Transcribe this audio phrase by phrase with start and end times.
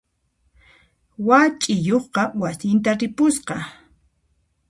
[1.27, 3.55] Wach'iyuqqa wasinta ripusqa.